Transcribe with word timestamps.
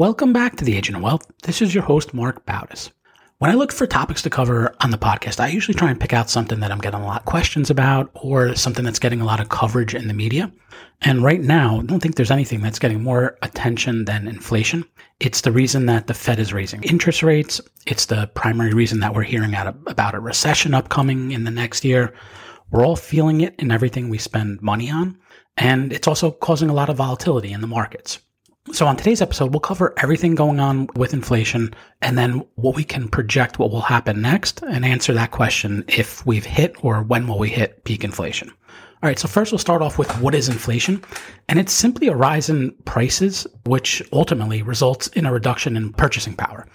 Welcome 0.00 0.32
back 0.32 0.56
to 0.56 0.64
the 0.64 0.78
Agent 0.78 0.96
of 0.96 1.02
Wealth. 1.02 1.30
This 1.42 1.60
is 1.60 1.74
your 1.74 1.84
host, 1.84 2.14
Marc 2.14 2.46
Bautis. 2.46 2.90
When 3.36 3.50
I 3.50 3.54
look 3.54 3.70
for 3.70 3.86
topics 3.86 4.22
to 4.22 4.30
cover 4.30 4.74
on 4.80 4.92
the 4.92 4.96
podcast, 4.96 5.40
I 5.40 5.48
usually 5.48 5.74
try 5.74 5.90
and 5.90 6.00
pick 6.00 6.14
out 6.14 6.30
something 6.30 6.60
that 6.60 6.72
I'm 6.72 6.78
getting 6.78 7.02
a 7.02 7.04
lot 7.04 7.20
of 7.20 7.26
questions 7.26 7.68
about 7.68 8.10
or 8.14 8.54
something 8.54 8.82
that's 8.82 8.98
getting 8.98 9.20
a 9.20 9.26
lot 9.26 9.40
of 9.40 9.50
coverage 9.50 9.94
in 9.94 10.08
the 10.08 10.14
media. 10.14 10.50
And 11.02 11.22
right 11.22 11.42
now, 11.42 11.80
I 11.80 11.82
don't 11.82 12.00
think 12.00 12.14
there's 12.14 12.30
anything 12.30 12.62
that's 12.62 12.78
getting 12.78 13.02
more 13.02 13.36
attention 13.42 14.06
than 14.06 14.26
inflation. 14.26 14.86
It's 15.20 15.42
the 15.42 15.52
reason 15.52 15.84
that 15.84 16.06
the 16.06 16.14
Fed 16.14 16.38
is 16.38 16.54
raising 16.54 16.82
interest 16.82 17.22
rates. 17.22 17.60
It's 17.86 18.06
the 18.06 18.26
primary 18.28 18.72
reason 18.72 19.00
that 19.00 19.14
we're 19.14 19.24
hearing 19.24 19.54
about 19.54 20.14
a 20.14 20.20
recession 20.20 20.72
upcoming 20.72 21.32
in 21.32 21.44
the 21.44 21.50
next 21.50 21.84
year. 21.84 22.14
We're 22.70 22.86
all 22.86 22.96
feeling 22.96 23.42
it 23.42 23.54
in 23.58 23.70
everything 23.70 24.08
we 24.08 24.16
spend 24.16 24.62
money 24.62 24.90
on. 24.90 25.18
And 25.58 25.92
it's 25.92 26.08
also 26.08 26.30
causing 26.30 26.70
a 26.70 26.74
lot 26.74 26.88
of 26.88 26.96
volatility 26.96 27.52
in 27.52 27.60
the 27.60 27.66
markets. 27.66 28.18
So, 28.72 28.86
on 28.86 28.98
today's 28.98 29.22
episode, 29.22 29.52
we'll 29.52 29.60
cover 29.60 29.94
everything 29.96 30.34
going 30.34 30.60
on 30.60 30.86
with 30.94 31.14
inflation 31.14 31.72
and 32.02 32.18
then 32.18 32.44
what 32.56 32.76
we 32.76 32.84
can 32.84 33.08
project 33.08 33.58
what 33.58 33.70
will 33.70 33.80
happen 33.80 34.20
next 34.20 34.62
and 34.62 34.84
answer 34.84 35.14
that 35.14 35.30
question 35.30 35.82
if 35.88 36.26
we've 36.26 36.44
hit 36.44 36.76
or 36.84 37.02
when 37.02 37.26
will 37.26 37.38
we 37.38 37.48
hit 37.48 37.84
peak 37.84 38.04
inflation. 38.04 38.50
All 39.02 39.08
right, 39.08 39.18
so 39.18 39.28
first 39.28 39.50
we'll 39.50 39.58
start 39.58 39.80
off 39.80 39.96
with 39.96 40.10
what 40.20 40.34
is 40.34 40.50
inflation? 40.50 41.02
And 41.48 41.58
it's 41.58 41.72
simply 41.72 42.08
a 42.08 42.14
rise 42.14 42.50
in 42.50 42.72
prices, 42.84 43.46
which 43.64 44.02
ultimately 44.12 44.60
results 44.60 45.06
in 45.08 45.24
a 45.24 45.32
reduction 45.32 45.74
in 45.74 45.94
purchasing 45.94 46.36
power. 46.36 46.66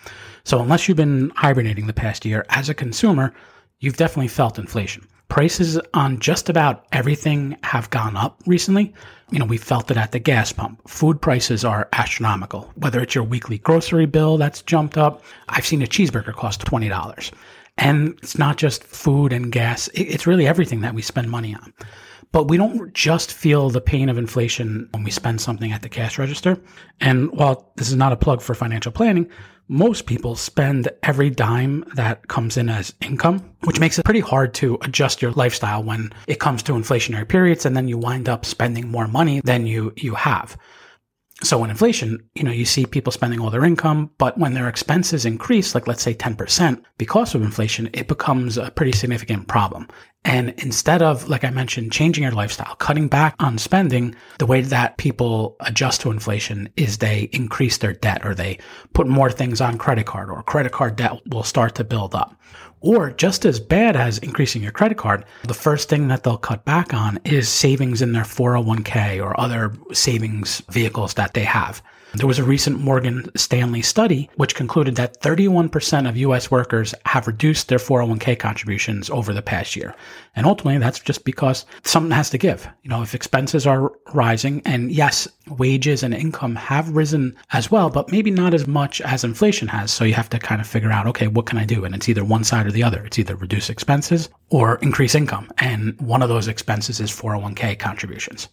So, 0.43 0.59
unless 0.59 0.87
you've 0.87 0.97
been 0.97 1.29
hibernating 1.35 1.85
the 1.85 1.93
past 1.93 2.25
year 2.25 2.47
as 2.49 2.67
a 2.67 2.73
consumer, 2.73 3.31
you've 3.79 3.97
definitely 3.97 4.29
felt 4.29 4.57
inflation. 4.57 5.07
Prices 5.27 5.79
on 5.93 6.19
just 6.19 6.49
about 6.49 6.85
everything 6.91 7.57
have 7.63 7.89
gone 7.89 8.15
up 8.15 8.41
recently. 8.45 8.93
You 9.31 9.39
know, 9.39 9.45
we 9.45 9.57
felt 9.57 9.89
it 9.89 9.97
at 9.97 10.11
the 10.11 10.19
gas 10.19 10.51
pump. 10.51 10.87
Food 10.87 11.21
prices 11.21 11.65
are 11.65 11.89
astronomical. 11.93 12.71
Whether 12.75 13.01
it's 13.01 13.15
your 13.15 13.23
weekly 13.23 13.57
grocery 13.57 14.05
bill 14.05 14.37
that's 14.37 14.61
jumped 14.61 14.97
up, 14.97 15.23
I've 15.49 15.65
seen 15.65 15.81
a 15.81 15.87
cheeseburger 15.87 16.33
cost 16.33 16.63
$20. 16.65 17.31
And 17.77 18.17
it's 18.21 18.37
not 18.37 18.57
just 18.57 18.83
food 18.83 19.33
and 19.33 19.51
gas, 19.51 19.89
it's 19.93 20.27
really 20.27 20.47
everything 20.47 20.81
that 20.81 20.93
we 20.93 21.01
spend 21.01 21.29
money 21.29 21.55
on. 21.55 21.73
But 22.35 22.49
we 22.49 22.57
don't 22.57 22.93
just 22.93 23.31
feel 23.31 23.69
the 23.69 23.79
pain 23.79 24.09
of 24.09 24.17
inflation 24.17 24.89
when 24.91 25.05
we 25.05 25.09
spend 25.09 25.39
something 25.39 25.71
at 25.71 25.83
the 25.83 25.87
cash 25.87 26.19
register. 26.19 26.59
And 26.99 27.31
while 27.31 27.71
this 27.77 27.87
is 27.87 27.95
not 27.95 28.11
a 28.11 28.17
plug 28.17 28.41
for 28.41 28.53
financial 28.53 28.91
planning, 28.91 29.29
most 29.69 30.05
people 30.05 30.35
spend 30.35 30.89
every 31.01 31.29
dime 31.29 31.85
that 31.95 32.27
comes 32.27 32.57
in 32.57 32.67
as 32.67 32.93
income, 32.99 33.55
which 33.63 33.79
makes 33.79 33.97
it 33.97 34.03
pretty 34.03 34.19
hard 34.19 34.53
to 34.55 34.77
adjust 34.81 35.21
your 35.21 35.31
lifestyle 35.31 35.81
when 35.81 36.11
it 36.27 36.41
comes 36.41 36.61
to 36.63 36.73
inflationary 36.73 37.25
periods 37.25 37.65
and 37.65 37.73
then 37.73 37.87
you 37.87 37.97
wind 37.97 38.27
up 38.27 38.43
spending 38.43 38.91
more 38.91 39.07
money 39.07 39.39
than 39.39 39.65
you 39.65 39.93
you 39.95 40.13
have. 40.15 40.57
So 41.43 41.57
when 41.57 41.69
inflation, 41.69 42.29
you 42.33 42.43
know, 42.43 42.51
you 42.51 42.63
see 42.63 42.85
people 42.85 43.11
spending 43.11 43.41
all 43.41 43.49
their 43.49 43.65
income, 43.65 44.09
but 44.17 44.37
when 44.37 44.53
their 44.53 44.69
expenses 44.69 45.25
increase, 45.25 45.75
like 45.75 45.85
let's 45.85 46.01
say 46.01 46.13
10% 46.13 46.81
because 46.97 47.35
of 47.35 47.41
inflation, 47.41 47.89
it 47.91 48.07
becomes 48.07 48.57
a 48.57 48.71
pretty 48.71 48.93
significant 48.93 49.49
problem. 49.49 49.87
And 50.23 50.51
instead 50.57 51.01
of, 51.01 51.27
like 51.27 51.43
I 51.43 51.49
mentioned, 51.49 51.91
changing 51.91 52.23
your 52.23 52.31
lifestyle, 52.31 52.75
cutting 52.75 53.09
back 53.09 53.35
on 53.39 53.57
spending, 53.57 54.15
the 54.39 54.45
way 54.45 54.61
that 54.61 54.97
people 54.97 55.57
adjust 55.59 56.01
to 56.01 56.11
inflation 56.11 56.69
is 56.77 56.97
they 56.97 57.29
increase 57.33 57.77
their 57.77 57.93
debt 57.93 58.25
or 58.25 58.33
they 58.33 58.57
put 58.93 59.05
more 59.05 59.29
things 59.29 59.59
on 59.59 59.77
credit 59.77 60.05
card 60.05 60.29
or 60.29 60.41
credit 60.41 60.71
card 60.71 60.95
debt 60.95 61.19
will 61.27 61.43
start 61.43 61.75
to 61.75 61.83
build 61.83 62.15
up. 62.15 62.35
Or 62.85 63.09
just 63.09 63.45
as 63.45 63.59
bad 63.59 63.95
as 63.95 64.19
increasing 64.19 64.61
your 64.61 64.71
credit 64.71 64.95
card, 64.99 65.25
the 65.43 65.55
first 65.55 65.89
thing 65.89 66.07
that 66.09 66.21
they'll 66.21 66.37
cut 66.37 66.65
back 66.65 66.93
on 66.93 67.17
is 67.25 67.49
savings 67.49 68.03
in 68.03 68.11
their 68.11 68.23
401k 68.23 69.19
or 69.23 69.39
other 69.39 69.73
savings 69.91 70.61
vehicles 70.69 71.15
that 71.15 71.33
they 71.33 71.45
have. 71.45 71.81
There 72.17 72.27
was 72.27 72.39
a 72.39 72.43
recent 72.43 72.79
Morgan 72.79 73.29
Stanley 73.35 73.81
study 73.81 74.29
which 74.35 74.55
concluded 74.55 74.95
that 74.95 75.21
31% 75.21 76.07
of 76.07 76.15
US 76.17 76.49
workers 76.49 76.95
have 77.05 77.27
reduced 77.27 77.67
their 77.67 77.77
401k 77.77 78.39
contributions 78.39 79.09
over 79.09 79.33
the 79.33 79.41
past 79.41 79.75
year. 79.75 79.93
And 80.35 80.45
ultimately, 80.45 80.77
that's 80.79 80.99
just 80.99 81.25
because 81.25 81.65
something 81.83 82.11
has 82.11 82.29
to 82.29 82.37
give. 82.37 82.67
You 82.83 82.89
know, 82.89 83.01
if 83.01 83.13
expenses 83.13 83.67
are 83.67 83.91
rising, 84.13 84.61
and 84.65 84.91
yes, 84.91 85.27
wages 85.49 86.03
and 86.03 86.13
income 86.13 86.55
have 86.55 86.89
risen 86.89 87.35
as 87.51 87.69
well, 87.69 87.89
but 87.89 88.11
maybe 88.11 88.31
not 88.31 88.53
as 88.53 88.65
much 88.65 89.01
as 89.01 89.23
inflation 89.23 89.67
has. 89.67 89.91
So 89.91 90.05
you 90.05 90.13
have 90.13 90.29
to 90.29 90.39
kind 90.39 90.61
of 90.61 90.67
figure 90.67 90.91
out, 90.91 91.07
okay, 91.07 91.27
what 91.27 91.45
can 91.45 91.57
I 91.57 91.65
do? 91.65 91.85
And 91.85 91.93
it's 91.93 92.07
either 92.07 92.23
one 92.23 92.43
side 92.43 92.65
or 92.65 92.71
the 92.71 92.83
other. 92.83 93.03
It's 93.05 93.19
either 93.19 93.35
reduce 93.35 93.69
expenses 93.69 94.29
or 94.49 94.77
increase 94.77 95.15
income. 95.15 95.49
And 95.57 95.99
one 95.99 96.21
of 96.21 96.29
those 96.29 96.47
expenses 96.47 96.99
is 96.99 97.11
401k 97.11 97.77
contributions. 97.77 98.47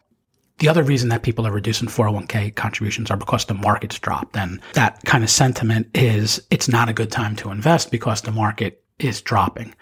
The 0.63 0.69
other 0.69 0.85
reason 0.85 1.09
that 1.09 1.25
people 1.25 1.45
are 1.45 1.51
reducing 1.51 1.89
401k 1.89 2.55
contributions 2.55 3.11
are 3.11 3.17
because 3.17 3.47
the 3.47 3.53
market's 3.53 3.99
dropped. 3.99 4.37
And 4.37 4.61
that 4.75 5.03
kind 5.05 5.25
of 5.25 5.31
sentiment 5.31 5.89
is 5.93 6.41
it's 6.53 6.69
not 6.69 6.89
a 6.89 6.93
good 6.93 7.11
time 7.11 7.35
to 7.39 7.51
invest 7.51 7.91
because 7.91 8.23
the 8.23 8.31
market 8.31 8.81
is 9.01 9.21
dropping. 9.21 9.75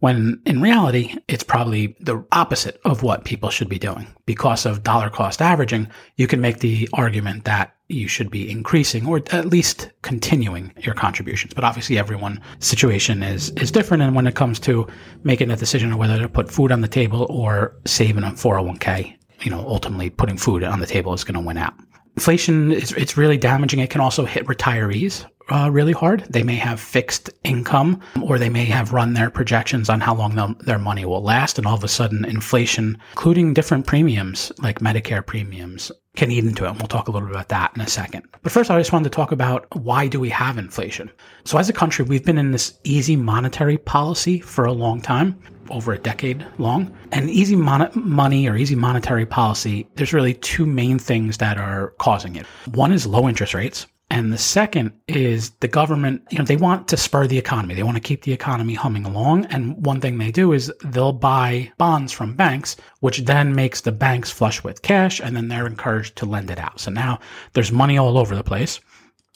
When 0.00 0.42
in 0.44 0.60
reality, 0.60 1.16
it's 1.26 1.42
probably 1.42 1.96
the 2.00 2.22
opposite 2.32 2.78
of 2.84 3.02
what 3.02 3.24
people 3.24 3.48
should 3.48 3.70
be 3.70 3.78
doing. 3.78 4.08
Because 4.26 4.66
of 4.66 4.82
dollar 4.82 5.08
cost 5.08 5.40
averaging, 5.40 5.88
you 6.16 6.26
can 6.26 6.42
make 6.42 6.58
the 6.58 6.86
argument 6.92 7.46
that 7.46 7.74
you 7.88 8.06
should 8.06 8.30
be 8.30 8.50
increasing 8.50 9.06
or 9.06 9.22
at 9.30 9.46
least 9.46 9.88
continuing 10.02 10.70
your 10.80 10.94
contributions. 10.94 11.54
But 11.54 11.64
obviously 11.64 11.98
everyone's 11.98 12.40
situation 12.58 13.22
is, 13.22 13.52
is 13.52 13.70
different. 13.70 14.02
And 14.02 14.14
when 14.14 14.26
it 14.26 14.34
comes 14.34 14.60
to 14.60 14.86
making 15.24 15.50
a 15.50 15.56
decision 15.56 15.92
of 15.92 15.98
whether 15.98 16.18
to 16.18 16.28
put 16.28 16.50
food 16.50 16.72
on 16.72 16.82
the 16.82 16.88
table 16.88 17.26
or 17.30 17.74
saving 17.86 18.22
a 18.22 18.32
401k, 18.32 19.16
you 19.40 19.50
know, 19.50 19.60
ultimately 19.60 20.10
putting 20.10 20.36
food 20.36 20.62
on 20.64 20.80
the 20.80 20.86
table 20.86 21.12
is 21.12 21.24
going 21.24 21.34
to 21.34 21.46
win 21.46 21.58
out. 21.58 21.74
Inflation 22.16 22.72
is 22.72 22.92
it's 22.92 23.16
really 23.16 23.36
damaging. 23.36 23.80
It 23.80 23.90
can 23.90 24.00
also 24.00 24.24
hit 24.24 24.46
retirees 24.46 25.26
uh, 25.48 25.70
really 25.70 25.92
hard. 25.92 26.24
They 26.28 26.42
may 26.42 26.56
have 26.56 26.80
fixed 26.80 27.30
income 27.44 28.00
or 28.22 28.38
they 28.38 28.48
may 28.48 28.64
have 28.64 28.92
run 28.92 29.14
their 29.14 29.30
projections 29.30 29.88
on 29.88 30.00
how 30.00 30.14
long 30.14 30.56
their 30.60 30.78
money 30.78 31.04
will 31.04 31.22
last. 31.22 31.58
And 31.58 31.66
all 31.66 31.76
of 31.76 31.84
a 31.84 31.88
sudden, 31.88 32.24
inflation, 32.24 32.98
including 33.12 33.54
different 33.54 33.86
premiums 33.86 34.50
like 34.58 34.80
Medicare 34.80 35.24
premiums, 35.24 35.92
can 36.16 36.30
eat 36.30 36.44
into 36.44 36.64
it. 36.64 36.70
And 36.70 36.78
we'll 36.78 36.88
talk 36.88 37.08
a 37.08 37.10
little 37.10 37.28
bit 37.28 37.36
about 37.36 37.48
that 37.48 37.72
in 37.76 37.82
a 37.82 37.86
second. 37.86 38.24
But 38.42 38.52
first, 38.52 38.70
I 38.70 38.78
just 38.78 38.92
wanted 38.92 39.10
to 39.10 39.16
talk 39.16 39.32
about 39.32 39.66
why 39.76 40.08
do 40.08 40.18
we 40.18 40.30
have 40.30 40.58
inflation? 40.58 41.10
So 41.44 41.58
as 41.58 41.68
a 41.68 41.74
country, 41.74 42.04
we've 42.04 42.24
been 42.24 42.38
in 42.38 42.52
this 42.52 42.78
easy 42.84 43.16
monetary 43.16 43.78
policy 43.78 44.40
for 44.40 44.64
a 44.64 44.72
long 44.72 45.00
time, 45.00 45.38
over 45.70 45.92
a 45.92 45.98
decade 45.98 46.46
long. 46.58 46.94
And 47.12 47.30
easy 47.30 47.56
mon- 47.56 47.90
money 47.94 48.48
or 48.48 48.56
easy 48.56 48.74
monetary 48.74 49.26
policy, 49.26 49.88
there's 49.94 50.12
really 50.12 50.34
two 50.34 50.66
main 50.66 50.98
things 50.98 51.38
that 51.38 51.58
are 51.58 51.94
causing 51.98 52.36
it. 52.36 52.46
One 52.72 52.92
is 52.92 53.06
low 53.06 53.28
interest 53.28 53.54
rates. 53.54 53.86
And 54.08 54.32
the 54.32 54.38
second 54.38 54.92
is 55.08 55.50
the 55.60 55.68
government, 55.68 56.22
you 56.30 56.38
know, 56.38 56.44
they 56.44 56.56
want 56.56 56.86
to 56.88 56.96
spur 56.96 57.26
the 57.26 57.38
economy. 57.38 57.74
They 57.74 57.82
want 57.82 57.96
to 57.96 58.02
keep 58.02 58.22
the 58.22 58.32
economy 58.32 58.74
humming 58.74 59.04
along. 59.04 59.46
And 59.46 59.84
one 59.84 60.00
thing 60.00 60.18
they 60.18 60.30
do 60.30 60.52
is 60.52 60.72
they'll 60.84 61.12
buy 61.12 61.72
bonds 61.76 62.12
from 62.12 62.34
banks, 62.36 62.76
which 63.00 63.18
then 63.24 63.56
makes 63.56 63.80
the 63.80 63.90
banks 63.90 64.30
flush 64.30 64.62
with 64.62 64.82
cash 64.82 65.20
and 65.20 65.36
then 65.36 65.48
they're 65.48 65.66
encouraged 65.66 66.14
to 66.16 66.26
lend 66.26 66.50
it 66.50 66.58
out. 66.60 66.78
So 66.78 66.92
now 66.92 67.18
there's 67.54 67.72
money 67.72 67.98
all 67.98 68.16
over 68.16 68.36
the 68.36 68.44
place. 68.44 68.78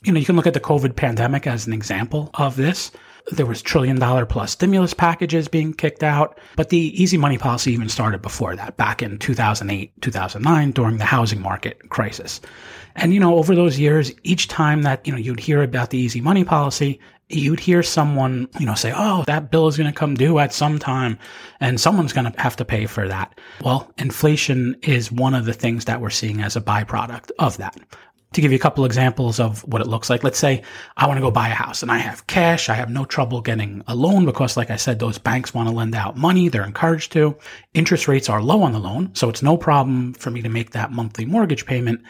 You 0.04 0.12
know, 0.12 0.20
you 0.20 0.26
can 0.26 0.36
look 0.36 0.46
at 0.46 0.54
the 0.54 0.60
COVID 0.60 0.94
pandemic 0.94 1.46
as 1.48 1.66
an 1.66 1.72
example 1.72 2.30
of 2.34 2.54
this. 2.54 2.92
There 3.32 3.46
was 3.46 3.62
trillion 3.62 3.98
dollar 3.98 4.26
plus 4.26 4.52
stimulus 4.52 4.94
packages 4.94 5.48
being 5.48 5.72
kicked 5.72 6.02
out, 6.02 6.38
but 6.56 6.70
the 6.70 7.02
easy 7.02 7.16
money 7.16 7.38
policy 7.38 7.72
even 7.72 7.88
started 7.88 8.22
before 8.22 8.56
that, 8.56 8.76
back 8.76 9.02
in 9.02 9.18
2008, 9.18 9.92
2009 10.00 10.70
during 10.72 10.98
the 10.98 11.04
housing 11.04 11.40
market 11.40 11.90
crisis. 11.90 12.40
And, 12.96 13.14
you 13.14 13.20
know, 13.20 13.36
over 13.36 13.54
those 13.54 13.78
years, 13.78 14.12
each 14.24 14.48
time 14.48 14.82
that, 14.82 15.06
you 15.06 15.12
know, 15.12 15.18
you'd 15.18 15.40
hear 15.40 15.62
about 15.62 15.90
the 15.90 15.98
easy 15.98 16.20
money 16.20 16.44
policy, 16.44 16.98
you'd 17.30 17.60
hear 17.60 17.82
someone, 17.82 18.48
you 18.58 18.66
know, 18.66 18.74
say, 18.74 18.92
oh, 18.94 19.22
that 19.26 19.50
bill 19.50 19.68
is 19.68 19.76
going 19.76 19.90
to 19.90 19.96
come 19.96 20.14
due 20.14 20.38
at 20.38 20.52
some 20.52 20.78
time 20.78 21.18
and 21.60 21.80
someone's 21.80 22.12
going 22.12 22.30
to 22.30 22.40
have 22.40 22.56
to 22.56 22.64
pay 22.64 22.86
for 22.86 23.06
that. 23.06 23.38
Well, 23.62 23.90
inflation 23.98 24.76
is 24.82 25.12
one 25.12 25.34
of 25.34 25.44
the 25.44 25.52
things 25.52 25.84
that 25.84 26.00
we're 26.00 26.10
seeing 26.10 26.42
as 26.42 26.56
a 26.56 26.60
byproduct 26.60 27.30
of 27.38 27.56
that. 27.58 27.78
To 28.34 28.40
give 28.40 28.52
you 28.52 28.56
a 28.56 28.60
couple 28.60 28.84
examples 28.84 29.40
of 29.40 29.64
what 29.64 29.80
it 29.80 29.88
looks 29.88 30.08
like, 30.08 30.22
let's 30.22 30.38
say 30.38 30.62
I 30.96 31.08
want 31.08 31.16
to 31.16 31.22
go 31.22 31.32
buy 31.32 31.48
a 31.48 31.54
house 31.54 31.82
and 31.82 31.90
I 31.90 31.98
have 31.98 32.28
cash. 32.28 32.68
I 32.68 32.74
have 32.74 32.88
no 32.88 33.04
trouble 33.04 33.40
getting 33.40 33.82
a 33.88 33.94
loan 33.94 34.24
because, 34.24 34.56
like 34.56 34.70
I 34.70 34.76
said, 34.76 35.00
those 35.00 35.18
banks 35.18 35.52
want 35.52 35.68
to 35.68 35.74
lend 35.74 35.96
out 35.96 36.16
money. 36.16 36.48
They're 36.48 36.64
encouraged 36.64 37.10
to. 37.12 37.36
Interest 37.74 38.06
rates 38.06 38.28
are 38.28 38.40
low 38.40 38.62
on 38.62 38.72
the 38.72 38.78
loan. 38.78 39.10
So 39.14 39.28
it's 39.28 39.42
no 39.42 39.56
problem 39.56 40.14
for 40.14 40.30
me 40.30 40.42
to 40.42 40.48
make 40.48 40.70
that 40.70 40.92
monthly 40.92 41.24
mortgage 41.24 41.66
payment. 41.66 42.02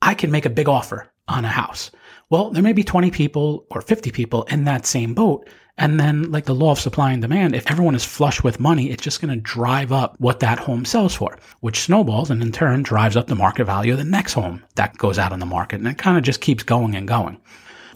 I 0.00 0.14
can 0.14 0.30
make 0.30 0.46
a 0.46 0.50
big 0.50 0.68
offer 0.68 1.10
on 1.26 1.44
a 1.44 1.48
house. 1.48 1.90
Well, 2.30 2.50
there 2.50 2.62
may 2.62 2.72
be 2.72 2.84
20 2.84 3.10
people 3.10 3.66
or 3.70 3.80
50 3.80 4.10
people 4.12 4.44
in 4.44 4.64
that 4.64 4.86
same 4.86 5.12
boat. 5.14 5.48
And 5.76 5.98
then, 5.98 6.30
like 6.30 6.44
the 6.44 6.54
law 6.54 6.70
of 6.70 6.78
supply 6.78 7.12
and 7.12 7.20
demand, 7.20 7.56
if 7.56 7.68
everyone 7.68 7.96
is 7.96 8.04
flush 8.04 8.44
with 8.44 8.60
money, 8.60 8.90
it's 8.90 9.02
just 9.02 9.20
going 9.20 9.34
to 9.34 9.40
drive 9.40 9.90
up 9.90 10.14
what 10.20 10.38
that 10.40 10.60
home 10.60 10.84
sells 10.84 11.14
for, 11.16 11.36
which 11.60 11.80
snowballs 11.80 12.30
and 12.30 12.40
in 12.42 12.52
turn 12.52 12.84
drives 12.84 13.16
up 13.16 13.26
the 13.26 13.34
market 13.34 13.64
value 13.64 13.92
of 13.92 13.98
the 13.98 14.04
next 14.04 14.34
home 14.34 14.62
that 14.76 14.96
goes 14.98 15.18
out 15.18 15.32
on 15.32 15.40
the 15.40 15.46
market. 15.46 15.80
And 15.80 15.88
it 15.88 15.98
kind 15.98 16.16
of 16.16 16.22
just 16.22 16.40
keeps 16.40 16.62
going 16.62 16.94
and 16.94 17.08
going. 17.08 17.40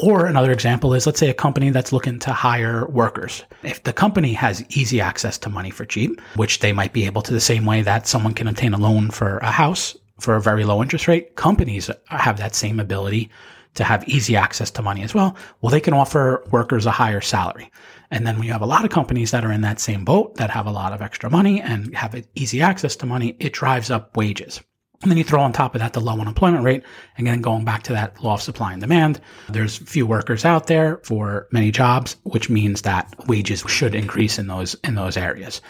Or 0.00 0.26
another 0.26 0.52
example 0.52 0.94
is 0.94 1.06
let's 1.06 1.18
say 1.18 1.28
a 1.28 1.34
company 1.34 1.70
that's 1.70 1.92
looking 1.92 2.18
to 2.20 2.32
hire 2.32 2.86
workers. 2.86 3.44
If 3.62 3.82
the 3.82 3.92
company 3.92 4.32
has 4.32 4.64
easy 4.76 5.00
access 5.00 5.38
to 5.38 5.48
money 5.48 5.70
for 5.70 5.84
cheap, 5.84 6.20
which 6.36 6.60
they 6.60 6.72
might 6.72 6.92
be 6.92 7.06
able 7.06 7.22
to 7.22 7.32
the 7.32 7.40
same 7.40 7.64
way 7.64 7.82
that 7.82 8.06
someone 8.06 8.34
can 8.34 8.48
obtain 8.48 8.74
a 8.74 8.78
loan 8.78 9.10
for 9.10 9.38
a 9.38 9.50
house 9.50 9.96
for 10.20 10.36
a 10.36 10.40
very 10.40 10.64
low 10.64 10.82
interest 10.82 11.08
rate, 11.08 11.36
companies 11.36 11.90
have 12.06 12.38
that 12.38 12.54
same 12.54 12.78
ability 12.78 13.30
to 13.74 13.84
have 13.84 14.08
easy 14.08 14.36
access 14.36 14.70
to 14.72 14.82
money 14.82 15.02
as 15.02 15.14
well. 15.14 15.36
Well, 15.60 15.70
they 15.70 15.80
can 15.80 15.94
offer 15.94 16.44
workers 16.50 16.86
a 16.86 16.90
higher 16.90 17.20
salary. 17.20 17.70
And 18.10 18.26
then 18.26 18.36
when 18.36 18.46
you 18.46 18.52
have 18.52 18.62
a 18.62 18.66
lot 18.66 18.84
of 18.84 18.90
companies 18.90 19.30
that 19.30 19.44
are 19.44 19.52
in 19.52 19.60
that 19.62 19.80
same 19.80 20.04
boat 20.04 20.36
that 20.36 20.50
have 20.50 20.66
a 20.66 20.72
lot 20.72 20.92
of 20.92 21.02
extra 21.02 21.30
money 21.30 21.60
and 21.60 21.94
have 21.94 22.20
easy 22.34 22.62
access 22.62 22.96
to 22.96 23.06
money, 23.06 23.36
it 23.38 23.52
drives 23.52 23.90
up 23.90 24.16
wages. 24.16 24.60
And 25.02 25.10
then 25.10 25.18
you 25.18 25.24
throw 25.24 25.42
on 25.42 25.52
top 25.52 25.76
of 25.76 25.80
that 25.80 25.92
the 25.92 26.00
low 26.00 26.18
unemployment 26.18 26.64
rate. 26.64 26.82
Again, 27.18 27.40
going 27.40 27.64
back 27.64 27.84
to 27.84 27.92
that 27.92 28.22
law 28.22 28.34
of 28.34 28.42
supply 28.42 28.72
and 28.72 28.80
demand, 28.80 29.20
there's 29.48 29.76
few 29.76 30.06
workers 30.06 30.44
out 30.44 30.66
there 30.66 31.00
for 31.04 31.46
many 31.52 31.70
jobs, 31.70 32.16
which 32.24 32.50
means 32.50 32.82
that 32.82 33.14
wages 33.28 33.62
should 33.68 33.94
increase 33.94 34.40
in 34.40 34.48
those, 34.48 34.74
in 34.82 34.96
those 34.96 35.16
areas. 35.16 35.60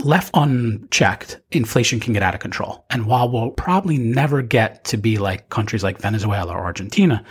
Left 0.00 0.30
unchecked, 0.34 1.40
inflation 1.50 1.98
can 1.98 2.12
get 2.12 2.22
out 2.22 2.34
of 2.34 2.40
control. 2.40 2.84
And 2.90 3.06
while 3.06 3.28
we'll 3.30 3.50
probably 3.50 3.98
never 3.98 4.42
get 4.42 4.84
to 4.84 4.96
be 4.96 5.18
like 5.18 5.48
countries 5.50 5.82
like 5.82 5.98
Venezuela 5.98 6.52
or 6.52 6.64
Argentina, 6.64 7.24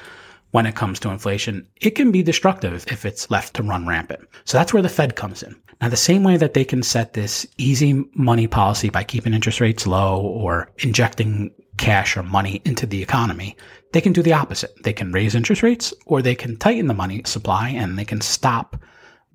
when 0.51 0.65
it 0.65 0.75
comes 0.75 0.99
to 0.99 1.09
inflation, 1.09 1.67
it 1.81 1.91
can 1.91 2.11
be 2.11 2.23
destructive 2.23 2.85
if 2.91 3.05
it's 3.05 3.31
left 3.31 3.53
to 3.55 3.63
run 3.63 3.87
rampant. 3.87 4.27
So 4.45 4.57
that's 4.57 4.73
where 4.73 4.83
the 4.83 4.89
Fed 4.89 5.15
comes 5.15 5.43
in. 5.43 5.55
Now, 5.81 5.89
the 5.89 5.97
same 5.97 6.23
way 6.23 6.37
that 6.37 6.53
they 6.53 6.65
can 6.65 6.83
set 6.83 7.13
this 7.13 7.45
easy 7.57 8.03
money 8.15 8.47
policy 8.47 8.89
by 8.89 9.03
keeping 9.03 9.33
interest 9.33 9.61
rates 9.61 9.85
low 9.85 10.19
or 10.19 10.71
injecting 10.79 11.51
cash 11.77 12.17
or 12.17 12.23
money 12.23 12.61
into 12.65 12.85
the 12.85 13.01
economy, 13.01 13.55
they 13.93 14.01
can 14.01 14.13
do 14.13 14.23
the 14.23 14.33
opposite. 14.33 14.73
They 14.83 14.93
can 14.93 15.11
raise 15.11 15.35
interest 15.35 15.63
rates 15.63 15.93
or 16.05 16.21
they 16.21 16.35
can 16.35 16.57
tighten 16.57 16.87
the 16.87 16.93
money 16.93 17.21
supply 17.25 17.69
and 17.69 17.97
they 17.97 18.05
can 18.05 18.21
stop 18.21 18.77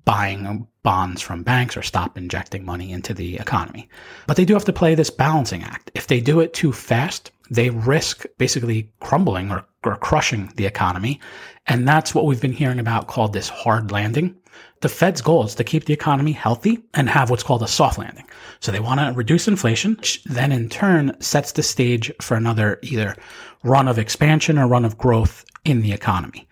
buying 0.05 0.67
bonds 0.83 1.21
from 1.21 1.43
banks 1.43 1.77
or 1.77 1.81
stop 1.81 2.17
injecting 2.17 2.65
money 2.65 2.91
into 2.91 3.13
the 3.13 3.37
economy. 3.37 3.89
But 4.27 4.37
they 4.37 4.45
do 4.45 4.53
have 4.53 4.65
to 4.65 4.73
play 4.73 4.95
this 4.95 5.09
balancing 5.09 5.63
act. 5.63 5.91
If 5.95 6.07
they 6.07 6.19
do 6.19 6.39
it 6.41 6.53
too 6.53 6.73
fast, 6.73 7.31
they 7.49 7.69
risk 7.69 8.25
basically 8.37 8.91
crumbling 8.99 9.51
or, 9.51 9.65
or 9.83 9.95
crushing 9.97 10.51
the 10.55 10.65
economy. 10.65 11.19
And 11.67 11.87
that's 11.87 12.13
what 12.13 12.25
we've 12.25 12.41
been 12.41 12.51
hearing 12.51 12.79
about 12.79 13.07
called 13.07 13.33
this 13.33 13.49
hard 13.49 13.91
landing. 13.91 14.35
The 14.81 14.89
Fed's 14.89 15.21
goal 15.21 15.45
is 15.45 15.55
to 15.55 15.63
keep 15.63 15.85
the 15.85 15.93
economy 15.93 16.33
healthy 16.33 16.83
and 16.93 17.09
have 17.09 17.29
what's 17.29 17.43
called 17.43 17.63
a 17.63 17.67
soft 17.67 17.97
landing. 17.97 18.27
So 18.59 18.71
they 18.71 18.81
want 18.81 18.99
to 18.99 19.13
reduce 19.13 19.47
inflation, 19.47 19.95
which 19.95 20.21
then 20.25 20.51
in 20.51 20.67
turn 20.67 21.15
sets 21.21 21.53
the 21.53 21.63
stage 21.63 22.11
for 22.21 22.35
another 22.35 22.79
either 22.81 23.15
run 23.63 23.87
of 23.87 23.97
expansion 23.97 24.57
or 24.57 24.67
run 24.67 24.83
of 24.83 24.97
growth 24.97 25.45
in 25.63 25.81
the 25.81 25.93
economy 25.93 26.47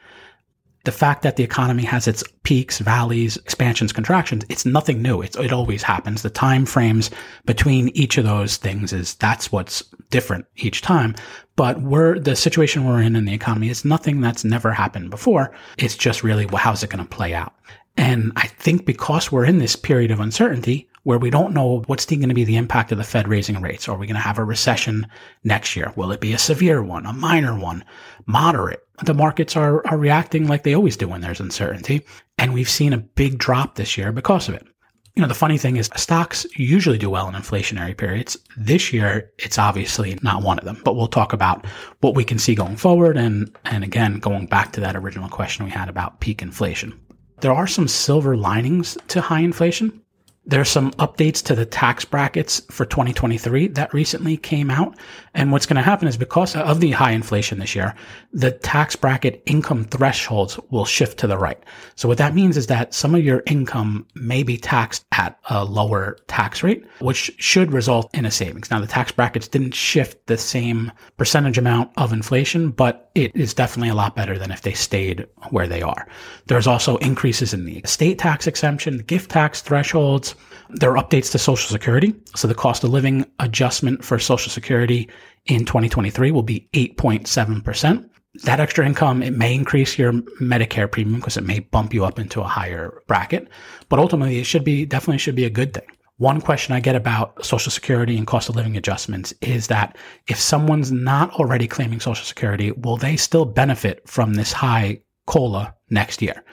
the 0.84 0.92
fact 0.92 1.22
that 1.22 1.36
the 1.36 1.44
economy 1.44 1.84
has 1.84 2.08
its 2.08 2.24
peaks, 2.44 2.80
valleys, 2.80 3.38
expansions, 3.38 3.94
contractions, 3.94 4.44
it's 4.50 4.66
nothing 4.66 5.02
new. 5.02 5.22
It's, 5.22 5.36
it 5.38 5.54
always 5.54 5.84
happens. 5.84 6.22
The 6.22 6.30
time 6.30 6.66
frames 6.66 7.12
between 7.46 7.90
each 7.90 8.18
of 8.18 8.26
those 8.26 8.58
things 8.58 8.92
is 8.92 9.16
that's 9.16 9.52
what's 9.52 9.84
different 10.10 10.46
each 10.58 10.82
time. 10.82 11.16
But 11.56 11.82
we're 11.82 12.18
the 12.18 12.36
situation 12.36 12.86
we're 12.86 13.02
in 13.02 13.16
in 13.16 13.26
the 13.26 13.34
economy 13.34 13.70
is 13.70 13.86
nothing 13.86 14.22
that's 14.22 14.44
never 14.44 14.72
happened 14.72 15.12
before. 15.12 15.54
It's 15.78 15.96
just 15.96 16.24
really 16.24 16.46
well, 16.48 16.58
how's 16.58 16.82
it 16.82 16.90
going 16.90 17.04
to 17.04 17.10
play 17.10 17.34
out? 17.34 17.54
And 17.98 18.32
I 18.36 18.48
think 18.48 18.86
because 18.86 19.32
we're 19.32 19.46
in 19.46 19.60
this 19.60 19.76
period 19.76 20.12
of 20.12 20.20
uncertainty, 20.20 20.88
where 21.04 21.18
we 21.18 21.30
don't 21.30 21.54
know 21.54 21.84
what's 21.88 22.06
going 22.06 22.28
to 22.30 22.36
be 22.36 22.44
the 22.44 22.58
impact 22.58 22.92
of 22.92 22.98
the 22.98 23.04
Fed 23.04 23.28
raising 23.28 23.60
rates. 23.62 23.88
Are 23.88 23.98
we 23.98 24.06
going 24.06 24.16
to 24.16 24.22
have 24.22 24.38
a 24.38 24.44
recession 24.44 25.08
next 25.44 25.76
year? 25.76 25.92
Will 25.96 26.12
it 26.12 26.22
be 26.22 26.34
a 26.34 26.38
severe 26.38 26.84
one, 26.84 27.06
a 27.06 27.14
minor 27.14 27.58
one, 27.58 27.84
moderate? 28.28 28.86
The 29.04 29.14
markets 29.14 29.56
are, 29.56 29.86
are 29.88 29.98
reacting 29.98 30.48
like 30.48 30.64
they 30.64 30.76
always 30.76 30.98
do 30.98 31.08
when 31.08 31.22
there's 31.22 31.40
uncertainty. 31.40 32.06
And 32.38 32.54
we've 32.54 32.70
seen 32.70 32.94
a 32.94 33.00
big 33.00 33.40
drop 33.40 33.76
this 33.76 33.98
year 33.98 34.12
because 34.12 34.48
of 34.48 34.56
it. 34.56 34.68
You 35.16 35.22
know, 35.22 35.28
the 35.28 35.34
funny 35.34 35.58
thing 35.58 35.76
is 35.76 35.90
stocks 35.98 36.46
usually 36.56 36.98
do 36.98 37.10
well 37.10 37.28
in 37.28 37.34
inflationary 37.34 37.98
periods. 37.98 38.38
This 38.56 38.94
year, 38.94 39.30
it's 39.40 39.58
obviously 39.58 40.18
not 40.22 40.44
one 40.44 40.58
of 40.58 40.66
them, 40.66 40.82
but 40.86 40.96
we'll 40.96 41.08
talk 41.08 41.34
about 41.34 41.66
what 42.00 42.16
we 42.16 42.24
can 42.24 42.40
see 42.40 42.56
going 42.56 42.78
forward. 42.78 43.18
And, 43.18 43.54
and 43.66 43.84
again, 43.84 44.20
going 44.20 44.46
back 44.46 44.72
to 44.74 44.80
that 44.82 44.96
original 44.96 45.28
question 45.28 45.66
we 45.66 45.72
had 45.72 45.90
about 45.90 46.22
peak 46.22 46.42
inflation. 46.42 46.98
There 47.42 47.52
are 47.52 47.66
some 47.66 47.88
silver 47.88 48.38
linings 48.38 49.00
to 49.08 49.20
high 49.20 49.40
inflation. 49.40 50.02
There's 50.44 50.70
some 50.70 50.92
updates 50.94 51.44
to 51.46 51.56
the 51.56 51.68
tax 51.68 52.04
brackets 52.04 52.62
for 52.72 52.84
2023 52.84 53.68
that 53.70 53.94
recently 53.94 54.38
came 54.38 54.72
out. 54.72 54.98
And 55.36 55.52
what's 55.52 55.68
going 55.68 55.76
to 55.76 55.84
happen 55.84 56.08
is 56.08 56.18
because 56.18 56.56
of 56.56 56.80
the 56.80 56.92
high 56.92 57.12
inflation 57.12 57.60
this 57.60 57.76
year, 57.76 57.94
the 58.34 58.52
tax 58.52 58.96
bracket 58.96 59.44
income 59.46 59.86
thresholds 59.86 60.60
will 60.72 60.86
shift 60.86 61.20
to 61.20 61.28
the 61.28 61.38
right. 61.38 61.62
So 61.96 62.08
what 62.08 62.18
that 62.18 62.34
means 62.34 62.58
is 62.58 62.68
that 62.68 62.94
some 62.96 63.14
of 63.14 63.24
your 63.24 63.44
income 63.46 64.08
may 64.16 64.42
be 64.42 64.58
taxed 64.58 65.06
at 65.12 65.38
a 65.50 65.64
lower 65.64 66.18
tax 66.28 66.64
rate, 66.64 66.86
which 67.00 67.32
should 67.38 67.72
result 67.72 68.10
in 68.16 68.26
a 68.26 68.32
savings. 68.32 68.72
Now, 68.72 68.82
the 68.82 68.88
tax 68.88 69.12
brackets 69.12 69.48
didn't 69.48 69.76
shift 69.76 70.26
the 70.26 70.38
same 70.38 70.92
percentage 71.18 71.60
amount 71.60 71.92
of 71.98 72.12
inflation, 72.12 72.72
but 72.72 73.12
it 73.14 73.36
is 73.36 73.54
definitely 73.54 73.90
a 73.90 73.96
lot 73.96 74.16
better 74.16 74.40
than 74.40 74.52
if 74.52 74.64
they 74.64 74.74
stayed 74.74 75.28
where 75.52 75.68
they 75.68 75.84
are. 75.84 76.08
There's 76.48 76.68
also 76.68 76.98
increases 76.98 77.54
in 77.54 77.66
the 77.66 77.78
estate 77.80 78.18
tax 78.18 78.48
exemption, 78.48 79.00
gift 79.00 79.30
tax 79.30 79.62
thresholds, 79.62 80.31
there 80.70 80.96
are 80.96 81.04
updates 81.04 81.32
to 81.32 81.38
Social 81.38 81.70
Security. 81.70 82.14
So 82.36 82.48
the 82.48 82.56
cost 82.56 82.84
of 82.84 82.92
living 82.92 83.26
adjustment 83.40 84.04
for 84.04 84.20
Social 84.20 84.52
Security 84.52 85.10
in 85.46 85.66
2023 85.66 86.32
will 86.32 86.44
be 86.44 86.70
8.7%. 86.74 88.10
That 88.44 88.62
extra 88.62 88.86
income, 88.86 89.22
it 89.22 89.38
may 89.38 89.54
increase 89.54 89.98
your 89.98 90.14
Medicare 90.42 90.90
premium 90.90 91.20
because 91.20 91.36
it 91.36 91.44
may 91.44 91.60
bump 91.60 91.94
you 91.94 92.06
up 92.06 92.18
into 92.18 92.40
a 92.40 92.48
higher 92.48 93.02
bracket, 93.08 93.50
but 93.90 94.00
ultimately 94.00 94.40
it 94.40 94.46
should 94.46 94.64
be 94.64 94.86
definitely 94.86 95.18
should 95.18 95.36
be 95.36 95.46
a 95.46 95.50
good 95.50 95.74
thing. 95.74 95.88
One 96.18 96.40
question 96.40 96.74
I 96.74 96.80
get 96.80 96.96
about 96.96 97.44
Social 97.44 97.72
Security 97.72 98.16
and 98.16 98.28
cost 98.28 98.48
of 98.48 98.56
living 98.56 98.78
adjustments 98.78 99.34
is 99.42 99.68
that 99.68 99.98
if 100.28 100.40
someone's 100.40 100.92
not 100.92 101.34
already 101.34 101.68
claiming 101.68 102.00
Social 102.00 102.24
Security, 102.24 102.72
will 102.72 102.96
they 102.96 103.18
still 103.18 103.44
benefit 103.44 104.08
from 104.08 104.36
this 104.36 104.54
high 104.54 105.02
COLA 105.26 105.74
next 105.90 106.22
year? 106.22 106.44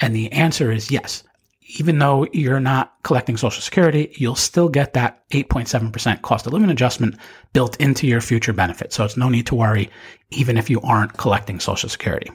And 0.00 0.14
the 0.14 0.30
answer 0.30 0.70
is 0.70 0.90
yes 0.90 1.24
even 1.66 1.98
though 1.98 2.26
you're 2.32 2.60
not 2.60 2.94
collecting 3.02 3.36
Social 3.36 3.62
Security, 3.62 4.12
you'll 4.16 4.34
still 4.34 4.68
get 4.68 4.92
that 4.94 5.28
8.7% 5.30 6.22
cost 6.22 6.46
of 6.46 6.52
living 6.52 6.70
adjustment 6.70 7.16
built 7.52 7.76
into 7.80 8.06
your 8.06 8.20
future 8.20 8.52
benefit. 8.52 8.92
So 8.92 9.04
it's 9.04 9.16
no 9.16 9.28
need 9.28 9.46
to 9.46 9.54
worry, 9.54 9.90
even 10.30 10.56
if 10.56 10.68
you 10.68 10.80
aren't 10.82 11.16
collecting 11.16 11.60
Social 11.60 11.88
Security. 11.88 12.30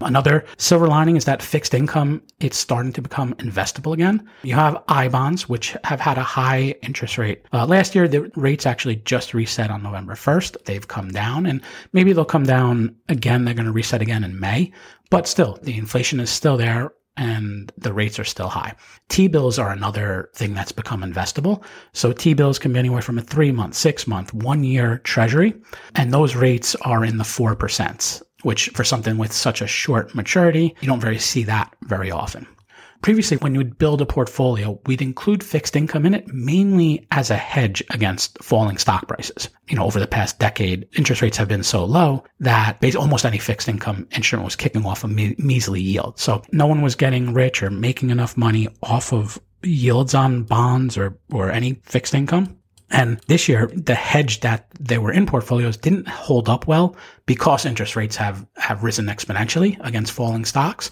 Another 0.00 0.44
silver 0.58 0.86
lining 0.86 1.16
is 1.16 1.24
that 1.24 1.42
fixed 1.42 1.74
income, 1.74 2.22
it's 2.38 2.56
starting 2.56 2.92
to 2.92 3.02
become 3.02 3.34
investable 3.34 3.92
again. 3.92 4.28
You 4.44 4.54
have 4.54 4.80
I 4.86 5.08
bonds, 5.08 5.48
which 5.48 5.76
have 5.82 5.98
had 5.98 6.18
a 6.18 6.22
high 6.22 6.76
interest 6.82 7.18
rate. 7.18 7.42
Uh, 7.52 7.66
last 7.66 7.96
year, 7.96 8.06
the 8.06 8.30
rates 8.36 8.64
actually 8.64 8.96
just 8.96 9.34
reset 9.34 9.72
on 9.72 9.82
November 9.82 10.14
1st. 10.14 10.64
They've 10.66 10.86
come 10.86 11.10
down 11.10 11.46
and 11.46 11.60
maybe 11.92 12.12
they'll 12.12 12.24
come 12.24 12.44
down 12.44 12.94
again. 13.08 13.44
They're 13.44 13.54
going 13.54 13.66
to 13.66 13.72
reset 13.72 14.00
again 14.00 14.22
in 14.22 14.38
May, 14.38 14.72
but 15.10 15.26
still 15.26 15.58
the 15.62 15.76
inflation 15.76 16.20
is 16.20 16.30
still 16.30 16.56
there 16.56 16.92
and 17.18 17.72
the 17.76 17.92
rates 17.92 18.18
are 18.18 18.24
still 18.24 18.48
high. 18.48 18.74
T 19.08 19.28
bills 19.28 19.58
are 19.58 19.70
another 19.70 20.30
thing 20.34 20.54
that's 20.54 20.72
become 20.72 21.02
investable. 21.02 21.62
So 21.92 22.12
T 22.12 22.32
bills 22.32 22.58
can 22.58 22.72
be 22.72 22.78
anywhere 22.78 23.02
from 23.02 23.18
a 23.18 23.22
three 23.22 23.52
month, 23.52 23.74
six 23.74 24.06
month, 24.06 24.32
one 24.32 24.64
year 24.64 24.98
treasury. 24.98 25.54
And 25.96 26.12
those 26.14 26.36
rates 26.36 26.74
are 26.76 27.04
in 27.04 27.18
the 27.18 27.24
4%, 27.24 28.22
which 28.42 28.68
for 28.70 28.84
something 28.84 29.18
with 29.18 29.32
such 29.32 29.60
a 29.60 29.66
short 29.66 30.14
maturity, 30.14 30.74
you 30.80 30.86
don't 30.86 31.00
very 31.00 31.18
see 31.18 31.42
that 31.44 31.74
very 31.82 32.10
often. 32.10 32.46
Previously, 33.00 33.36
when 33.36 33.54
you 33.54 33.60
would 33.60 33.78
build 33.78 34.00
a 34.00 34.06
portfolio, 34.06 34.80
we'd 34.86 35.00
include 35.00 35.44
fixed 35.44 35.76
income 35.76 36.04
in 36.04 36.14
it 36.14 36.26
mainly 36.28 37.06
as 37.12 37.30
a 37.30 37.36
hedge 37.36 37.82
against 37.90 38.42
falling 38.42 38.76
stock 38.76 39.06
prices. 39.06 39.48
You 39.68 39.76
know, 39.76 39.84
over 39.84 40.00
the 40.00 40.06
past 40.06 40.38
decade, 40.38 40.88
interest 40.96 41.22
rates 41.22 41.36
have 41.36 41.48
been 41.48 41.62
so 41.62 41.84
low 41.84 42.24
that 42.40 42.82
almost 42.96 43.24
any 43.24 43.38
fixed 43.38 43.68
income 43.68 44.08
instrument 44.10 44.44
was 44.44 44.56
kicking 44.56 44.84
off 44.84 45.04
a 45.04 45.08
me- 45.08 45.36
measly 45.38 45.80
yield. 45.80 46.18
So 46.18 46.42
no 46.50 46.66
one 46.66 46.82
was 46.82 46.96
getting 46.96 47.34
rich 47.34 47.62
or 47.62 47.70
making 47.70 48.10
enough 48.10 48.36
money 48.36 48.68
off 48.82 49.12
of 49.12 49.40
yields 49.62 50.14
on 50.14 50.42
bonds 50.42 50.96
or, 50.96 51.18
or 51.32 51.50
any 51.50 51.80
fixed 51.84 52.14
income. 52.14 52.58
And 52.90 53.20
this 53.26 53.48
year, 53.48 53.70
the 53.74 53.94
hedge 53.94 54.40
that 54.40 54.66
they 54.80 54.98
were 54.98 55.12
in 55.12 55.26
portfolios 55.26 55.76
didn't 55.76 56.08
hold 56.08 56.48
up 56.48 56.66
well 56.66 56.96
because 57.26 57.66
interest 57.66 57.96
rates 57.96 58.16
have, 58.16 58.46
have 58.56 58.82
risen 58.82 59.06
exponentially 59.06 59.78
against 59.86 60.12
falling 60.12 60.46
stocks. 60.46 60.90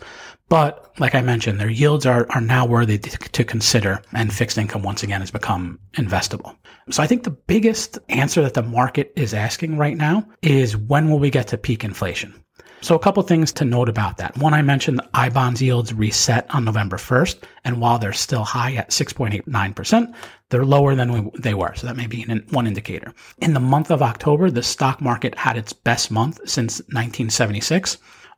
But 0.49 0.95
like 1.01 1.15
I 1.15 1.23
mentioned, 1.23 1.59
their 1.59 1.71
yields 1.71 2.07
are, 2.07 2.27
are 2.31 2.41
now 2.41 2.67
worthy 2.67 2.99
to, 2.99 3.45
consider 3.45 4.01
and 4.13 4.33
fixed 4.33 4.59
income 4.59 4.83
once 4.83 5.03
again 5.03 5.21
has 5.21 5.31
become 5.31 5.79
investable. 5.95 6.57
So 6.91 7.03
I 7.03 7.07
think 7.07 7.25
the 7.25 7.31
biggest 7.31 7.99
answer 8.09 8.43
that 8.43 8.55
the 8.55 8.63
market 8.63 9.13
is 9.17 9.35
asking 9.35 9.77
right 9.77 9.97
now 9.97 10.27
is 10.43 10.77
when 10.77 11.11
will 11.11 11.19
we 11.19 11.31
get 11.31 11.49
to 11.49 11.59
peak 11.59 11.83
inflation? 11.83 12.35
So, 12.83 12.95
a 12.95 12.99
couple 12.99 13.23
things 13.23 13.53
to 13.55 13.65
note 13.65 13.89
about 13.89 14.19
that. 14.19 14.37
One, 14.37 14.53
I 14.53 14.63
mentioned 14.63 15.01
I 15.15 15.31
bonds 15.31 15.63
yields 15.63 15.95
reset 15.95 16.47
on 16.55 16.65
November 16.65 16.99
1st, 16.99 17.43
and 17.65 17.81
while 17.81 17.99
they're 17.99 18.13
still 18.13 18.45
high 18.45 18.75
at 18.75 18.91
6.89%, 18.91 20.15
they're 20.51 20.65
lower 20.65 20.95
than 20.95 21.11
we, 21.13 21.31
they 21.41 21.55
were. 21.55 21.75
So, 21.75 21.87
that 21.87 21.97
may 21.97 22.07
be 22.07 22.23
an, 22.23 22.47
one 22.51 22.67
indicator. 22.67 23.13
In 23.39 23.55
the 23.55 23.61
month 23.61 23.91
of 23.91 24.03
October, 24.03 24.51
the 24.51 24.63
stock 24.63 25.01
market 25.01 25.35
had 25.35 25.57
its 25.57 25.73
best 25.73 26.11
month 26.11 26.39
since 26.45 26.79
1976. 26.81 27.97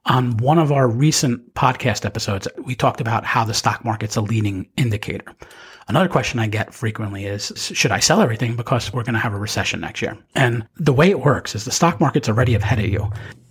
On 0.08 0.36
one 0.38 0.58
of 0.58 0.72
our 0.72 0.88
recent 0.88 1.54
podcast 1.54 2.04
episodes, 2.04 2.48
we 2.64 2.74
talked 2.74 3.00
about 3.00 3.24
how 3.24 3.44
the 3.44 3.54
stock 3.54 3.84
market's 3.84 4.16
a 4.16 4.22
leading 4.22 4.68
indicator. 4.76 5.24
Another 5.86 6.08
question 6.08 6.38
I 6.38 6.46
get 6.46 6.74
frequently 6.74 7.26
is, 7.26 7.52
should 7.56 7.92
I 7.92 8.00
sell 8.00 8.20
everything 8.20 8.56
because 8.56 8.92
we're 8.92 9.04
going 9.04 9.14
to 9.14 9.20
have 9.20 9.34
a 9.34 9.38
recession 9.38 9.80
next 9.80 10.02
year? 10.02 10.16
And 10.34 10.66
the 10.76 10.92
way 10.92 11.10
it 11.10 11.20
works 11.20 11.54
is 11.54 11.64
the 11.64 11.70
stock 11.70 12.00
market's 12.00 12.28
already 12.28 12.54
ahead 12.54 12.78
of 12.78 12.86
you 12.86 13.10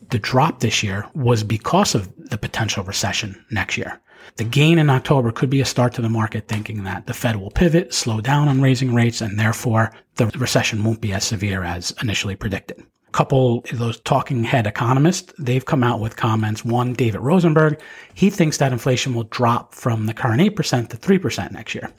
the 0.10 0.20
drop 0.20 0.60
this 0.60 0.84
year 0.84 1.06
was 1.14 1.44
because 1.44 1.96
of 1.96 2.14
the 2.30 2.38
potential 2.38 2.84
recession 2.84 3.44
next 3.52 3.78
year. 3.78 4.00
The 4.38 4.44
gain 4.44 4.78
in 4.78 4.90
October 4.90 5.32
could 5.32 5.50
be 5.50 5.62
a 5.62 5.66
start 5.66 5.94
to 5.96 6.02
the 6.02 6.10
market 6.10 6.48
thinking 6.48 6.84
that 6.84 7.08
the 7.08 7.14
Fed 7.14 7.38
will 7.38 7.52
pivot, 7.52 7.94
slow 7.94 8.22
down 8.22 8.48
on 8.48 8.62
raising 8.62 8.94
rates, 8.94 9.22
and 9.22 9.40
therefore 9.40 9.94
the 10.16 10.28
recession 10.38 10.84
won't 10.84 11.02
be 11.02 11.14
as 11.14 11.24
severe 11.24 11.64
as 11.64 11.94
initially 12.02 12.36
predicted. 12.36 12.84
Couple 13.18 13.66
of 13.72 13.80
those 13.80 14.00
talking 14.02 14.44
head 14.44 14.68
economists, 14.68 15.34
they've 15.40 15.66
come 15.66 15.84
out 15.84 16.00
with 16.00 16.16
comments. 16.18 16.64
One, 16.64 16.94
David 16.94 17.20
Rosenberg, 17.22 17.82
he 18.14 18.30
thinks 18.30 18.58
that 18.58 18.72
inflation 18.72 19.16
will 19.16 19.24
drop 19.24 19.74
from 19.74 20.06
the 20.06 20.14
current 20.14 20.40
8% 20.40 20.90
to 20.90 20.98
3% 20.98 21.52
next 21.52 21.74
year. 21.74 21.92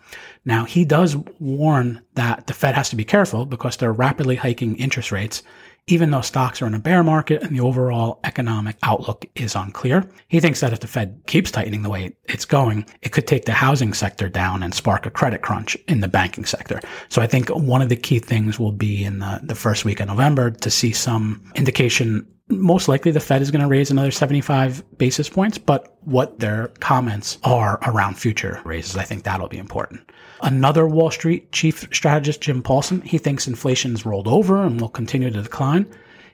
Now, 0.44 0.64
he 0.64 0.84
does 0.84 1.16
warn 1.40 2.02
that 2.14 2.46
the 2.46 2.54
Fed 2.54 2.76
has 2.76 2.88
to 2.90 2.96
be 2.96 3.04
careful 3.04 3.46
because 3.46 3.76
they're 3.76 3.92
rapidly 3.92 4.36
hiking 4.36 4.76
interest 4.76 5.10
rates 5.10 5.42
even 5.88 6.10
though 6.10 6.20
stocks 6.20 6.62
are 6.62 6.66
in 6.66 6.74
a 6.74 6.78
bear 6.78 7.02
market 7.02 7.42
and 7.42 7.56
the 7.56 7.60
overall 7.60 8.20
economic 8.24 8.76
outlook 8.82 9.26
is 9.34 9.54
unclear. 9.54 10.08
He 10.28 10.40
thinks 10.40 10.60
that 10.60 10.72
if 10.72 10.80
the 10.80 10.86
Fed 10.86 11.20
keeps 11.26 11.50
tightening 11.50 11.82
the 11.82 11.90
way 11.90 12.14
it's 12.26 12.44
going, 12.44 12.86
it 13.02 13.12
could 13.12 13.26
take 13.26 13.46
the 13.46 13.52
housing 13.52 13.92
sector 13.92 14.28
down 14.28 14.62
and 14.62 14.74
spark 14.74 15.06
a 15.06 15.10
credit 15.10 15.42
crunch 15.42 15.76
in 15.88 16.00
the 16.00 16.08
banking 16.08 16.44
sector. 16.44 16.80
So 17.08 17.22
I 17.22 17.26
think 17.26 17.48
one 17.48 17.82
of 17.82 17.88
the 17.88 17.96
key 17.96 18.18
things 18.18 18.58
will 18.58 18.72
be 18.72 19.04
in 19.04 19.18
the, 19.18 19.40
the 19.42 19.54
first 19.54 19.84
week 19.84 20.00
of 20.00 20.08
November 20.08 20.50
to 20.50 20.70
see 20.70 20.92
some 20.92 21.42
indication 21.54 22.26
most 22.50 22.88
likely 22.88 23.12
the 23.12 23.20
Fed 23.20 23.42
is 23.42 23.50
going 23.50 23.62
to 23.62 23.68
raise 23.68 23.90
another 23.90 24.10
75 24.10 24.82
basis 24.96 25.28
points, 25.28 25.58
but 25.58 25.98
what 26.02 26.38
their 26.38 26.68
comments 26.80 27.36
are 27.44 27.78
around 27.86 28.18
future 28.18 28.60
raises, 28.64 28.96
I 28.96 29.02
think 29.02 29.24
that'll 29.24 29.48
be 29.48 29.58
important. 29.58 30.10
Another 30.42 30.86
Wall 30.86 31.10
Street 31.10 31.50
chief 31.52 31.88
strategist, 31.92 32.40
Jim 32.40 32.62
Paulsen, 32.62 33.02
he 33.02 33.18
thinks 33.18 33.48
inflation's 33.48 34.06
rolled 34.06 34.28
over 34.28 34.62
and 34.62 34.80
will 34.80 34.88
continue 34.88 35.30
to 35.30 35.42
decline. 35.42 35.86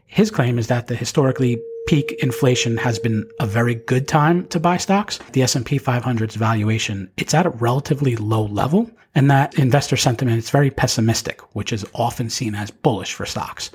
His 0.06 0.30
claim 0.30 0.58
is 0.58 0.68
that 0.68 0.86
the 0.86 0.94
historically 0.94 1.60
peak 1.86 2.12
inflation 2.22 2.76
has 2.78 2.98
been 2.98 3.28
a 3.40 3.46
very 3.46 3.74
good 3.74 4.08
time 4.08 4.46
to 4.48 4.60
buy 4.60 4.76
stocks. 4.76 5.18
The 5.32 5.42
S&P 5.42 5.78
500's 5.78 6.34
valuation, 6.36 7.10
it's 7.16 7.34
at 7.34 7.46
a 7.46 7.50
relatively 7.50 8.16
low 8.16 8.44
level 8.44 8.90
and 9.14 9.30
that 9.30 9.58
investor 9.58 9.96
sentiment 9.96 10.38
is 10.38 10.50
very 10.50 10.70
pessimistic, 10.70 11.40
which 11.54 11.72
is 11.72 11.86
often 11.94 12.30
seen 12.30 12.54
as 12.54 12.70
bullish 12.70 13.14
for 13.14 13.26
stocks. 13.26 13.70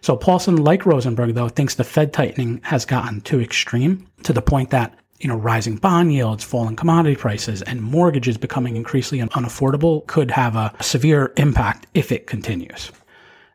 So 0.00 0.16
Paulsen, 0.16 0.58
like 0.58 0.84
Rosenberg, 0.84 1.34
though, 1.34 1.48
thinks 1.48 1.76
the 1.76 1.84
Fed 1.84 2.12
tightening 2.12 2.60
has 2.64 2.84
gotten 2.84 3.20
too 3.20 3.40
extreme 3.40 4.08
to 4.24 4.32
the 4.32 4.42
point 4.42 4.70
that 4.70 4.94
you 5.22 5.28
know, 5.28 5.36
rising 5.36 5.76
bond 5.76 6.12
yields, 6.12 6.42
falling 6.42 6.74
commodity 6.74 7.14
prices, 7.14 7.62
and 7.62 7.80
mortgages 7.80 8.36
becoming 8.36 8.76
increasingly 8.76 9.24
unaffordable 9.28 10.04
could 10.08 10.32
have 10.32 10.56
a 10.56 10.74
severe 10.80 11.32
impact 11.36 11.86
if 11.94 12.10
it 12.10 12.26
continues. 12.26 12.90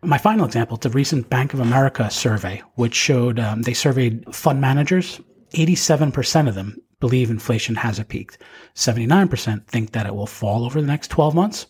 My 0.01 0.17
final 0.17 0.45
example, 0.45 0.77
it's 0.77 0.85
a 0.85 0.89
recent 0.91 1.29
Bank 1.29 1.53
of 1.53 1.59
America 1.59 2.09
survey, 2.09 2.63
which 2.75 2.95
showed 2.95 3.39
um, 3.39 3.63
they 3.63 3.73
surveyed 3.73 4.33
fund 4.33 4.61
managers. 4.61 5.19
87% 5.53 6.47
of 6.47 6.55
them 6.55 6.77
believe 7.01 7.29
inflation 7.29 7.75
has 7.75 8.01
peaked. 8.05 8.37
79% 8.75 9.67
think 9.67 9.91
that 9.91 10.05
it 10.05 10.15
will 10.15 10.27
fall 10.27 10.65
over 10.65 10.79
the 10.79 10.87
next 10.87 11.09
12 11.09 11.35
months. 11.35 11.65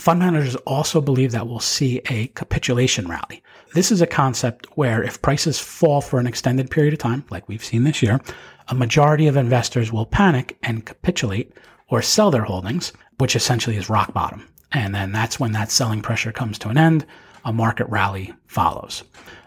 Fund 0.00 0.20
managers 0.20 0.56
also 0.56 1.00
believe 1.00 1.32
that 1.32 1.46
we'll 1.46 1.60
see 1.60 2.00
a 2.08 2.28
capitulation 2.28 3.06
rally. 3.06 3.42
This 3.74 3.92
is 3.92 4.00
a 4.00 4.06
concept 4.06 4.66
where 4.76 5.02
if 5.02 5.20
prices 5.22 5.58
fall 5.58 6.00
for 6.00 6.18
an 6.18 6.26
extended 6.26 6.70
period 6.70 6.94
of 6.94 6.98
time, 6.98 7.24
like 7.30 7.48
we've 7.48 7.64
seen 7.64 7.84
this 7.84 8.02
year, 8.02 8.20
a 8.68 8.74
majority 8.74 9.26
of 9.26 9.36
investors 9.36 9.92
will 9.92 10.06
panic 10.06 10.56
and 10.62 10.86
capitulate 10.86 11.52
or 11.88 12.02
sell 12.02 12.30
their 12.30 12.44
holdings, 12.44 12.92
which 13.18 13.36
essentially 13.36 13.76
is 13.76 13.90
rock 13.90 14.12
bottom. 14.12 14.48
And 14.72 14.94
then 14.94 15.12
that's 15.12 15.38
when 15.38 15.52
that 15.52 15.70
selling 15.70 16.02
pressure 16.02 16.32
comes 16.32 16.58
to 16.60 16.68
an 16.68 16.78
end. 16.78 17.04
A 17.44 17.52
market 17.52 17.86
rally 17.88 18.32
follows. 18.46 19.02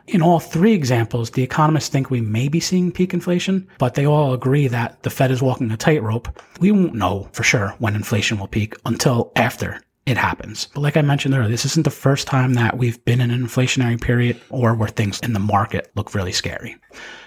In 0.08 0.22
all 0.22 0.40
three 0.40 0.74
examples, 0.74 1.32
the 1.32 1.42
economists 1.42 1.90
think 1.90 2.10
we 2.10 2.22
may 2.22 2.48
be 2.48 2.60
seeing 2.60 2.92
peak 2.92 3.14
inflation, 3.14 3.68
but 3.80 3.96
they 3.96 4.06
all 4.06 4.34
agree 4.34 4.68
that 4.68 5.02
the 5.02 5.10
Fed 5.10 5.32
is 5.32 5.42
walking 5.42 5.72
a 5.72 5.78
tightrope. 5.78 6.30
We 6.60 6.72
won't 6.72 6.94
know 6.94 7.28
for 7.32 7.42
sure 7.42 7.70
when 7.80 7.96
inflation 7.96 8.38
will 8.38 8.48
peak 8.48 8.76
until 8.86 9.32
after 9.36 9.82
it 10.06 10.18
happens. 10.18 10.68
But 10.76 10.82
like 10.82 10.98
I 10.98 11.02
mentioned 11.02 11.34
earlier, 11.34 11.50
this 11.50 11.66
isn't 11.66 11.84
the 11.84 11.90
first 11.90 12.28
time 12.28 12.54
that 12.54 12.78
we've 12.78 13.04
been 13.06 13.22
in 13.22 13.32
an 13.32 13.44
inflationary 13.44 14.00
period 14.00 14.40
or 14.52 14.76
where 14.76 14.90
things 14.90 15.20
in 15.22 15.34
the 15.34 15.40
market 15.40 15.92
look 15.96 16.14
really 16.14 16.32
scary. 16.32 16.76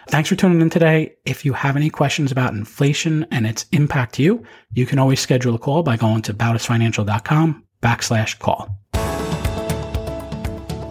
Thanks 0.08 0.30
for 0.30 0.36
tuning 0.36 0.62
in 0.62 0.70
today. 0.70 1.16
If 1.26 1.44
you 1.44 1.52
have 1.52 1.76
any 1.76 1.90
questions 1.90 2.32
about 2.32 2.54
inflation 2.54 3.26
and 3.30 3.46
its 3.46 3.66
impact 3.72 4.14
to 4.14 4.22
you, 4.22 4.42
you 4.72 4.86
can 4.86 4.98
always 4.98 5.20
schedule 5.20 5.54
a 5.54 5.58
call 5.58 5.82
by 5.82 5.98
going 5.98 6.22
to 6.22 6.32
bautisfinancial.com 6.32 7.62
backslash 7.82 8.38
call. 8.38 8.74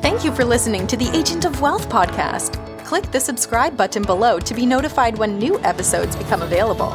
Thank 0.03 0.23
you 0.23 0.31
for 0.31 0.45
listening 0.45 0.85
to 0.85 0.95
the 0.95 1.09
Agent 1.17 1.45
of 1.45 1.61
Wealth 1.61 1.89
podcast. 1.89 2.63
Click 2.85 3.11
the 3.11 3.19
subscribe 3.19 3.75
button 3.75 4.03
below 4.03 4.39
to 4.39 4.53
be 4.53 4.67
notified 4.67 5.17
when 5.17 5.39
new 5.39 5.59
episodes 5.61 6.15
become 6.15 6.43
available. 6.43 6.91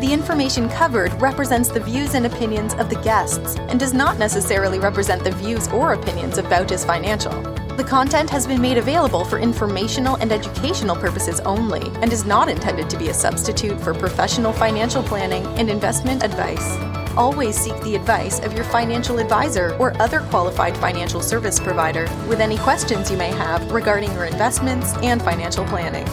The 0.00 0.12
information 0.12 0.68
covered 0.70 1.12
represents 1.22 1.68
the 1.68 1.80
views 1.80 2.14
and 2.14 2.26
opinions 2.26 2.74
of 2.74 2.90
the 2.90 3.00
guests 3.02 3.56
and 3.56 3.78
does 3.78 3.94
not 3.94 4.18
necessarily 4.18 4.80
represent 4.80 5.22
the 5.22 5.30
views 5.30 5.68
or 5.68 5.92
opinions 5.92 6.36
of 6.36 6.46
Bautis 6.46 6.84
Financial. 6.84 7.59
The 7.80 7.88
content 7.88 8.28
has 8.28 8.46
been 8.46 8.60
made 8.60 8.76
available 8.76 9.24
for 9.24 9.38
informational 9.38 10.16
and 10.16 10.30
educational 10.30 10.94
purposes 10.94 11.40
only 11.46 11.80
and 12.02 12.12
is 12.12 12.26
not 12.26 12.50
intended 12.50 12.90
to 12.90 12.98
be 12.98 13.08
a 13.08 13.14
substitute 13.14 13.80
for 13.80 13.94
professional 13.94 14.52
financial 14.52 15.02
planning 15.02 15.46
and 15.58 15.70
investment 15.70 16.22
advice. 16.22 16.76
Always 17.16 17.56
seek 17.56 17.80
the 17.80 17.96
advice 17.96 18.38
of 18.40 18.52
your 18.52 18.64
financial 18.64 19.18
advisor 19.18 19.74
or 19.78 19.96
other 19.98 20.20
qualified 20.28 20.76
financial 20.76 21.22
service 21.22 21.58
provider 21.58 22.02
with 22.28 22.40
any 22.40 22.58
questions 22.58 23.10
you 23.10 23.16
may 23.16 23.30
have 23.30 23.72
regarding 23.72 24.12
your 24.12 24.26
investments 24.26 24.92
and 24.96 25.22
financial 25.22 25.64
planning. 25.64 26.06